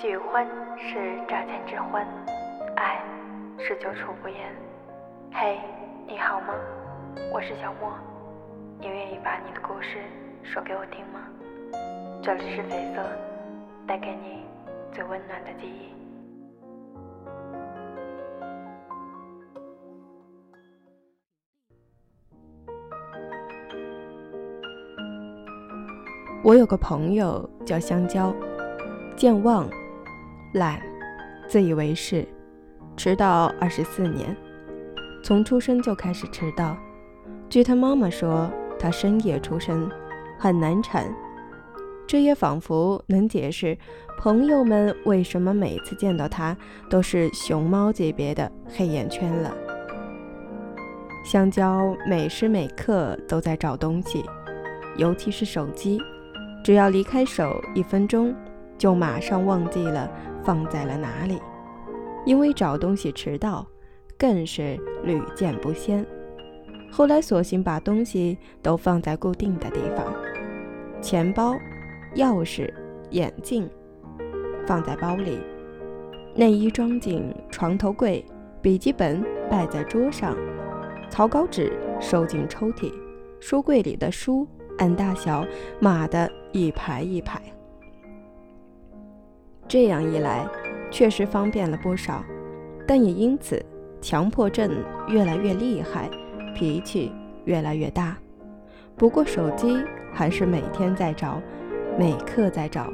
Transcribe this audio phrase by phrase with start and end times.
[0.00, 2.06] 喜欢是乍见之欢，
[2.76, 3.02] 爱
[3.58, 4.54] 是久处不厌。
[5.32, 5.58] 嘿，
[6.06, 6.54] 你好吗？
[7.32, 7.92] 我是小莫，
[8.78, 9.98] 你愿意把你的故事
[10.44, 11.18] 说给我听吗？
[12.22, 13.02] 这里是绯色，
[13.88, 14.44] 带给你
[14.92, 15.92] 最温暖的记忆。
[26.44, 28.32] 我有个朋友叫香蕉，
[29.16, 29.68] 健忘、
[30.54, 30.80] 懒、
[31.46, 32.26] 自以为是，
[32.96, 34.34] 迟到二十四年，
[35.22, 36.76] 从出生就开始迟到。
[37.50, 39.90] 据他妈妈说，他深夜出生，
[40.38, 41.04] 很难产。
[42.06, 43.76] 这也仿佛能解释
[44.18, 46.56] 朋友们为什么每次见到他
[46.88, 49.54] 都是熊猫级别的黑眼圈了。
[51.22, 54.24] 香蕉每时每刻都在找东西，
[54.96, 56.00] 尤其是手机。
[56.64, 58.34] 只要离开手一分钟，
[58.78, 60.10] 就马上忘记了
[60.48, 61.38] 放在了哪里。
[62.24, 63.66] 因为找东西迟到，
[64.18, 66.02] 更是屡见不鲜。
[66.90, 70.06] 后来索性把东西都放在固定的地方：
[71.02, 71.54] 钱包、
[72.14, 72.72] 钥匙、
[73.10, 73.68] 眼镜
[74.66, 75.38] 放在包里，
[76.34, 78.24] 内衣装进床头柜，
[78.62, 80.34] 笔记本摆在桌上，
[81.10, 82.90] 草稿纸收进抽屉，
[83.38, 84.48] 书柜里的书。
[84.78, 85.44] 按大小
[85.80, 87.42] 码的一排一排，
[89.68, 90.46] 这样一来
[90.90, 92.24] 确实方便了不少，
[92.86, 93.62] 但也因此
[94.00, 94.70] 强迫症
[95.08, 96.08] 越来越厉害，
[96.54, 97.12] 脾气
[97.44, 98.16] 越来越大。
[98.96, 99.76] 不过手机
[100.12, 101.40] 还是每天在找，
[101.98, 102.90] 每刻在找，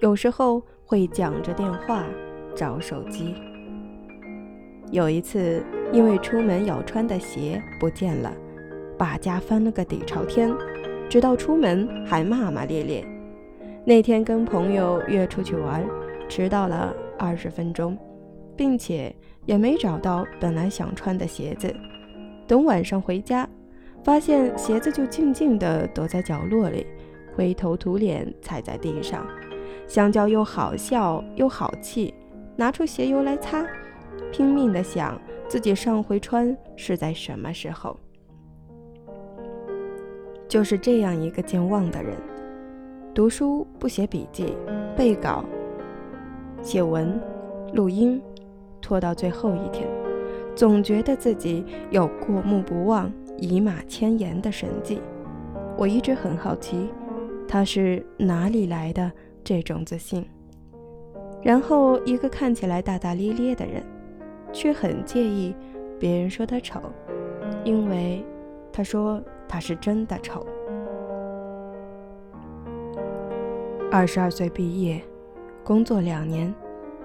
[0.00, 2.04] 有时候会讲着电话
[2.54, 3.34] 找手机。
[4.90, 8.32] 有一次，因为出门要穿的鞋不见了，
[8.98, 10.52] 把家翻了个底朝天。
[11.08, 13.06] 直到出门还骂骂咧咧。
[13.82, 15.82] 那天跟朋友约出去玩，
[16.28, 17.96] 迟到了二十分钟，
[18.56, 19.14] 并且
[19.46, 21.74] 也没找到本来想穿的鞋子。
[22.46, 23.48] 等晚上回家，
[24.04, 26.86] 发现鞋子就静静地躲在角落里，
[27.34, 29.26] 灰头土脸踩在地上。
[29.86, 32.12] 香蕉又好笑又好气，
[32.56, 33.66] 拿出鞋油来擦，
[34.30, 37.98] 拼命地想自己上回穿是在什么时候。
[40.46, 42.16] 就是这样一个健忘的人，
[43.14, 44.56] 读书不写笔记，
[44.96, 45.44] 背稿、
[46.62, 47.20] 写文、
[47.72, 48.20] 录音，
[48.80, 49.88] 拖到最后一天，
[50.54, 55.00] 总觉得自己有过目不忘、一马千言的神迹。
[55.76, 56.88] 我一直很好奇，
[57.46, 59.10] 他是哪里来的
[59.42, 60.24] 这种自信？
[61.42, 63.82] 然后，一个看起来大大咧咧的人，
[64.52, 65.54] 却很介意
[65.98, 66.80] 别人说他丑，
[67.64, 68.24] 因为
[68.72, 69.22] 他说。
[69.50, 70.44] 他是真的丑。
[73.90, 75.02] 二十二岁毕业，
[75.68, 76.54] 工作两年，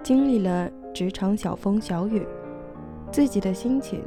[0.02, 2.26] 经历了职场小风小雨，
[3.12, 4.02] 自己的心情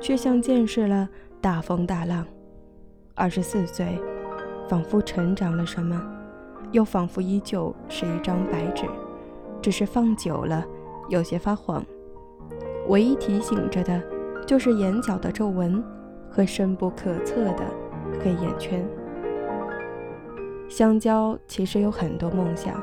[0.00, 1.08] 却像见识了
[1.40, 2.26] 大风大浪。
[3.14, 3.96] 二十四岁，
[4.68, 5.96] 仿佛成长了什么，
[6.72, 8.84] 又仿佛依旧是一张白纸，
[9.62, 10.66] 只是放久了
[11.08, 11.80] 有些发黄。
[12.88, 14.02] 唯一提醒着的，
[14.44, 15.80] 就是眼角的皱纹。
[16.28, 17.64] 和深不可测的
[18.20, 18.84] 黑眼圈。
[20.68, 22.80] 香蕉其实有很多梦想，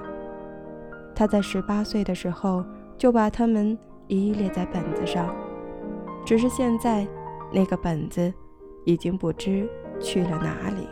[1.17, 2.63] 他在十八岁的时候
[2.95, 5.35] 就把它们一一列在本子上，
[6.23, 7.07] 只是现在
[7.51, 8.31] 那个本子
[8.85, 9.67] 已经不知
[9.99, 10.87] 去了哪里。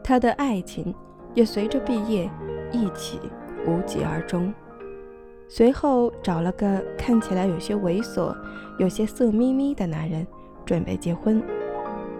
[0.00, 0.94] 他的爱情
[1.34, 2.30] 也随着毕业
[2.70, 3.18] 一起
[3.66, 4.54] 无疾而终，
[5.48, 8.32] 随后找了个看起来有些猥琐、
[8.78, 10.24] 有些色眯眯的男人。
[10.64, 11.42] 准备结婚，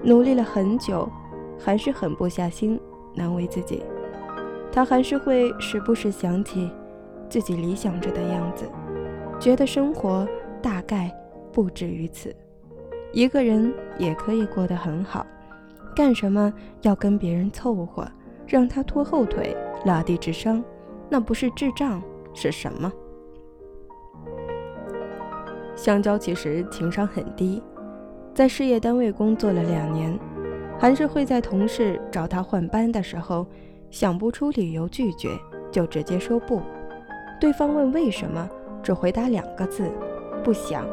[0.02, 1.08] 努力了很久，
[1.56, 2.80] 还是狠不下心，
[3.14, 3.80] 难为自己。
[4.74, 6.68] 他还是会时不时想起
[7.28, 8.68] 自己理想着的样子，
[9.38, 10.26] 觉得生活
[10.60, 11.16] 大概
[11.52, 12.34] 不止于此，
[13.12, 15.24] 一个人也可以过得很好。
[15.94, 16.52] 干什么
[16.82, 18.04] 要跟别人凑合，
[18.48, 20.60] 让他拖后腿、拉低智商？
[21.08, 22.02] 那不是智障
[22.32, 22.92] 是什么？
[25.76, 27.62] 香蕉其实情商很低。
[28.34, 30.18] 在事业单位工作了两年，
[30.80, 33.46] 还是会在同事找他换班的时候，
[33.94, 35.28] 想不出理由拒绝，
[35.70, 36.60] 就直接说不。
[37.40, 38.50] 对方问为什么，
[38.82, 39.88] 只回答两个字：
[40.42, 40.84] 不想。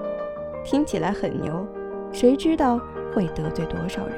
[0.64, 1.66] 听起来很牛，
[2.12, 2.80] 谁知道
[3.12, 4.16] 会得罪多少人？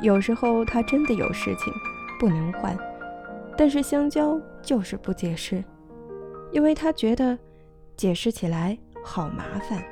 [0.00, 1.70] 有时候他真的有事情
[2.18, 2.74] 不能换，
[3.58, 5.62] 但是香蕉就是不解释，
[6.52, 7.38] 因为他觉得
[7.94, 9.84] 解释起来好麻烦。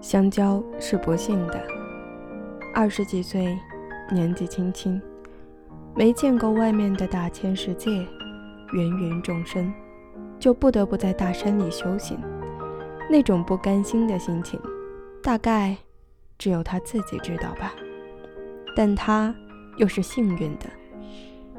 [0.00, 1.60] 香蕉是不幸的，
[2.72, 3.58] 二十几岁，
[4.10, 5.00] 年纪轻轻，
[5.94, 7.90] 没见过外面的大千世界，
[8.72, 9.72] 芸芸众生，
[10.38, 12.18] 就不得不在大山里修行。
[13.10, 14.60] 那种不甘心的心情，
[15.22, 15.76] 大概
[16.38, 17.72] 只有他自己知道吧。
[18.76, 19.34] 但他
[19.76, 20.66] 又是幸运的，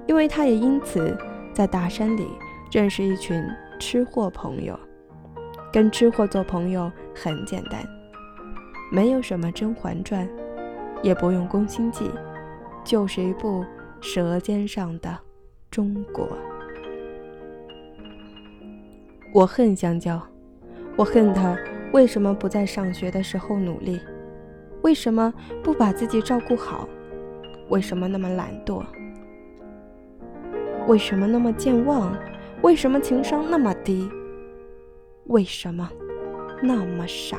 [0.08, 1.18] 因为他也因此
[1.54, 2.28] 在大山里
[2.72, 3.44] 认识一群
[3.80, 4.80] 吃货朋友。
[5.72, 7.86] 跟吃货做朋友很简单，
[8.92, 10.28] 没有什么《甄嬛传》，
[11.04, 12.06] 也不用《宫心计》，
[12.84, 13.64] 就是一部
[14.02, 15.18] 《舌尖上的
[15.70, 16.26] 中国》。
[19.34, 20.22] 我恨香蕉。
[20.98, 21.58] 我恨他
[21.94, 24.02] 为什么不在上学的时候努力？
[24.82, 25.34] 为什么
[25.64, 26.90] 不把自己照顾好？
[27.70, 28.84] 为什么那么懒惰？
[30.88, 32.14] 为什么那么健忘？
[32.64, 34.10] 为什么情商那么低？
[35.28, 35.90] 为什么
[36.62, 37.38] 那么傻？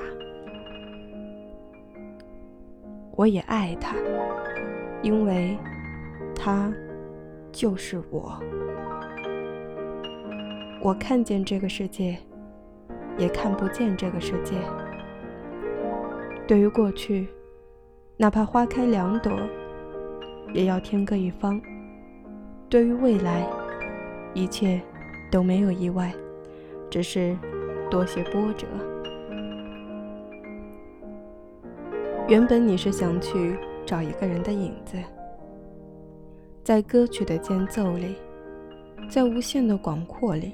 [3.13, 3.95] 我也爱他，
[5.03, 5.57] 因为
[6.35, 6.73] 他
[7.53, 8.39] 就是我。
[10.83, 12.19] 我看见这个世界。
[13.19, 14.55] 也看不见这个世界。
[16.47, 17.29] 对于过去，
[18.17, 19.31] 哪怕花开两朵，
[20.55, 21.61] 也要天各一方；
[22.71, 23.47] 对于未来，
[24.33, 24.81] 一切
[25.31, 26.11] 都没有意外，
[26.89, 27.37] 只是
[27.91, 28.67] 多些波折。
[32.27, 33.59] 原本你是想去
[33.91, 34.97] 找一个人的影子，
[36.63, 38.15] 在歌曲的间奏里，
[39.11, 40.53] 在无限的广阔里。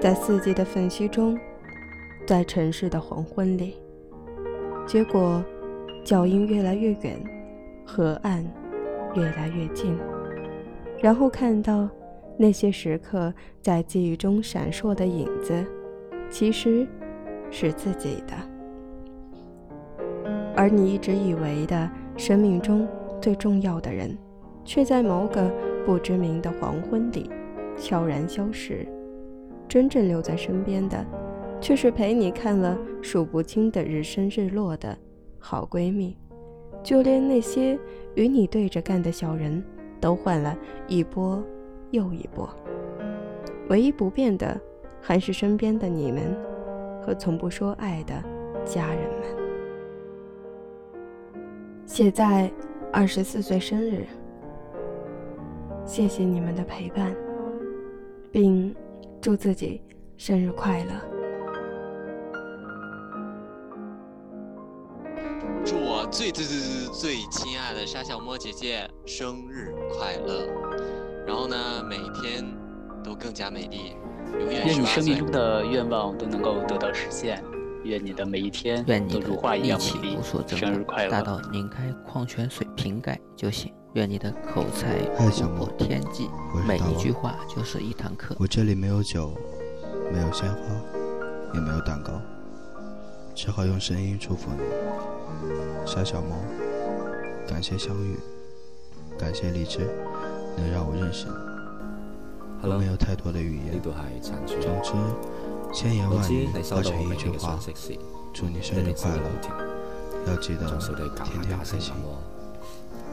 [0.00, 1.36] 在四季的缝隙中，
[2.24, 3.74] 在城市的黄昏里，
[4.86, 5.44] 结果
[6.04, 7.18] 脚印越来越远，
[7.84, 8.46] 河岸
[9.16, 9.98] 越来越近，
[11.02, 11.88] 然后看到
[12.36, 15.66] 那些时刻在记忆中闪烁的影子，
[16.30, 16.86] 其实
[17.50, 18.34] 是自己的，
[20.56, 22.88] 而你一直以为的生命中
[23.20, 24.16] 最重要的人，
[24.64, 25.52] 却在某个
[25.84, 27.30] 不知名的黄昏里
[27.78, 28.86] 悄然消失。
[29.68, 31.04] 真正留在身边的，
[31.60, 34.96] 却是陪你看了数不清的日升日落的
[35.38, 36.16] 好闺蜜。
[36.82, 37.78] 就连那些
[38.14, 39.62] 与你对着干的小人，
[40.00, 40.56] 都换了
[40.86, 41.42] 一波
[41.90, 42.48] 又一波。
[43.68, 44.58] 唯一不变的，
[45.02, 46.22] 还是身边的你们
[47.02, 48.14] 和从不说爱的
[48.64, 49.45] 家人们。
[51.86, 52.52] 写在
[52.92, 54.04] 二十四岁生日，
[55.86, 57.14] 谢谢你们的陪伴，
[58.30, 58.74] 并。
[59.18, 59.80] 祝自己
[60.16, 60.92] 生日快乐！
[65.64, 70.46] 祝我最最最最最亲爱的沙小莫姐姐生日快乐！
[71.26, 71.56] 然后呢，
[71.88, 72.44] 每天
[73.02, 73.96] 都更加美丽，
[74.38, 77.42] 永远愿你生命中的愿望都能够得到实现，
[77.86, 80.18] 愿你的每一天都如花一样美丽。
[80.56, 81.10] 生日快乐！
[81.10, 83.72] 大到拧开矿泉水瓶盖就行。
[83.94, 86.28] 愿你的口才突破天际，
[86.66, 88.36] 每一句话就是一堂课。
[88.38, 89.32] 我这里没有酒，
[90.12, 90.60] 没有鲜花，
[91.54, 92.20] 也没有蛋糕，
[93.34, 94.60] 只好用声音祝福你，
[95.86, 96.36] 小小猫。
[97.48, 98.18] 感谢相遇，
[99.18, 99.88] 感谢荔枝，
[100.58, 102.68] 能让我认识你。
[102.68, 103.80] 我没有太多的语言，
[104.20, 104.56] 总之，
[105.72, 107.58] 千言万语化成一句话：
[108.32, 109.22] 祝你生日快乐！
[110.26, 110.66] 要记得
[111.24, 111.94] 天天开心。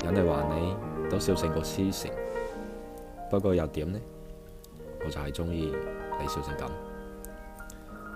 [0.04, 0.76] 人哋话你
[1.10, 2.12] 都笑成个痴城，
[3.30, 4.00] 不过又点呢？
[5.06, 5.74] 我就系中意
[6.20, 6.70] 你笑成咁。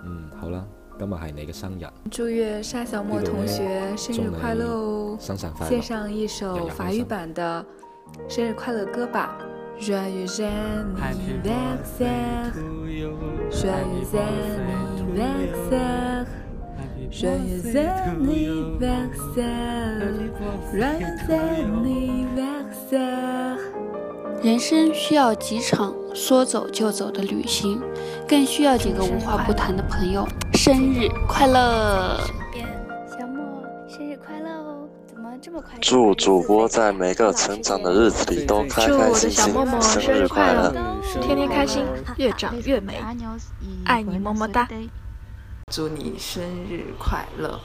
[0.06, 0.66] 嗯，好啦，
[0.98, 5.18] 今日系你嘅生日，祝愿沙小莫同学生日快乐哦！
[5.20, 7.66] 献上一首法语版的
[8.30, 9.38] 生日快乐歌吧。
[24.44, 27.82] 人生需要几场说走就走的旅行，
[28.28, 30.28] 更需要几个无话不谈的朋友。
[30.54, 32.20] 生日快乐！
[35.82, 39.54] 祝主播在每个成长的日子里都开开心心。
[39.82, 40.74] 生日快乐！
[41.22, 41.86] 天天开心，
[42.18, 43.00] 越长越美。
[43.86, 44.68] 爱你么么哒！
[45.72, 47.60] 祝你生日快乐！